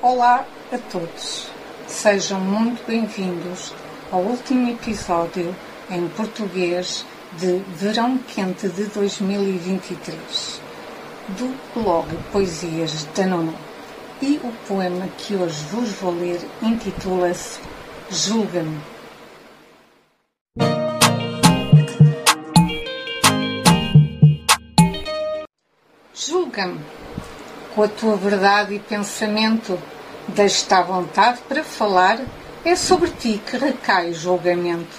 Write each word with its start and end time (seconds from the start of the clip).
Olá 0.00 0.46
a 0.70 0.78
todos. 0.78 1.48
Sejam 1.88 2.38
muito 2.38 2.86
bem-vindos 2.86 3.74
ao 4.12 4.20
último 4.20 4.70
episódio 4.70 5.52
em 5.90 6.08
português 6.10 7.04
de 7.32 7.58
Verão 7.74 8.16
Quente 8.18 8.68
de 8.68 8.84
2023 8.84 10.60
do 11.30 11.52
blog 11.74 12.06
Poesias 12.30 13.06
da 13.06 13.26
Nono. 13.26 13.58
E 14.22 14.36
o 14.44 14.52
poema 14.68 15.08
que 15.18 15.34
hoje 15.34 15.64
vos 15.64 15.90
vou 15.94 16.12
ler 16.12 16.40
intitula-se 16.62 17.58
Julga-me. 18.08 18.80
Julga-me 26.14 27.07
com 27.78 27.84
a 27.84 27.88
tua 27.88 28.16
verdade 28.16 28.74
e 28.74 28.80
pensamento, 28.80 29.78
deixe-te 30.26 30.74
à 30.74 30.82
vontade 30.82 31.38
para 31.48 31.62
falar, 31.62 32.18
é 32.64 32.74
sobre 32.74 33.08
ti 33.08 33.40
que 33.46 33.56
recai 33.56 34.12
julgamento. 34.12 34.96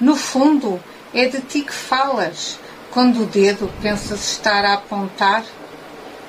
No 0.00 0.16
fundo, 0.16 0.82
é 1.12 1.28
de 1.28 1.42
ti 1.42 1.60
que 1.60 1.72
falas, 1.74 2.58
quando 2.90 3.24
o 3.24 3.26
dedo 3.26 3.70
pensas 3.82 4.26
estar 4.26 4.64
a 4.64 4.72
apontar. 4.72 5.44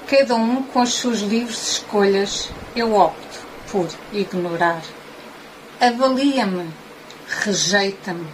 Cada 0.05 0.35
um 0.35 0.63
com 0.63 0.81
as 0.81 0.89
suas 0.89 1.20
livres 1.20 1.71
escolhas, 1.71 2.49
eu 2.75 2.93
opto 2.93 3.39
por 3.71 3.87
ignorar. 4.11 4.81
Avalia-me, 5.79 6.70
rejeita-me, 7.45 8.27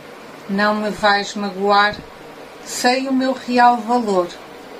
não 0.50 0.74
me 0.74 0.90
vais 0.90 1.36
magoar, 1.36 1.96
sei 2.64 3.08
o 3.08 3.14
meu 3.14 3.34
real 3.34 3.78
valor, 3.78 4.30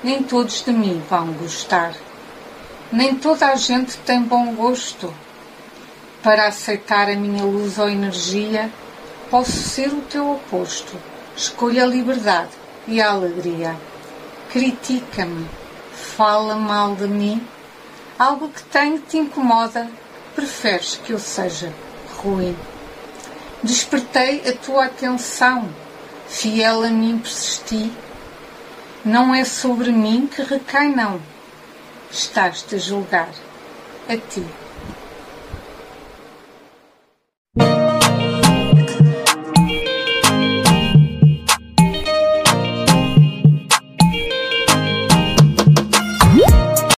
nem 0.02 0.20
todos 0.20 0.64
de 0.64 0.72
mim 0.72 1.00
vão 1.08 1.32
gostar. 1.34 1.94
Nem 2.92 3.16
toda 3.16 3.48
a 3.48 3.56
gente 3.56 3.96
tem 3.98 4.22
bom 4.22 4.54
gosto. 4.54 5.12
Para 6.22 6.46
aceitar 6.46 7.10
a 7.10 7.16
minha 7.16 7.42
luz 7.42 7.78
ou 7.78 7.88
energia, 7.88 8.70
posso 9.28 9.50
ser 9.50 9.88
o 9.88 10.02
teu 10.02 10.30
oposto. 10.30 10.96
Escolha 11.36 11.82
a 11.82 11.86
liberdade 11.86 12.50
e 12.86 13.00
a 13.00 13.10
alegria. 13.10 13.74
Critica-me, 14.50 15.48
fala 16.16 16.54
mal 16.54 16.94
de 16.94 17.08
mim. 17.08 17.44
Algo 18.16 18.48
que 18.48 18.62
tenho 18.62 19.00
te 19.00 19.18
incomoda, 19.18 19.90
preferes 20.36 21.00
que 21.04 21.12
eu 21.12 21.18
seja 21.18 21.72
ruim. 22.18 22.56
Despertei 23.64 24.48
a 24.48 24.52
tua 24.52 24.84
atenção, 24.86 25.68
fiel 26.28 26.84
a 26.84 26.88
mim 26.88 27.18
persisti. 27.18 27.90
Não 29.04 29.34
é 29.34 29.44
sobre 29.44 29.90
mim 29.90 30.28
que 30.28 30.40
recai, 30.42 30.88
não 30.88 31.20
estás-te 32.16 32.76
a 32.76 32.80
julgar 32.80 33.28
a 34.08 34.16
ti. 34.16 34.44